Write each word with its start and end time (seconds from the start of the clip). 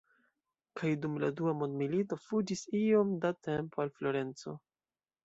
Kaj 0.79 0.93
dum 1.01 1.17
la 1.23 1.27
Dua 1.41 1.53
Mondmilito 1.59 2.17
fuĝis 2.21 2.63
iom 2.79 3.13
da 3.27 3.31
tempo 3.49 3.85
al 3.85 3.93
Florenco. 3.99 4.57